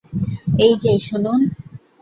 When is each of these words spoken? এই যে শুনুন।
এই 0.59 0.73
যে 0.81 0.93
শুনুন। 0.99 1.39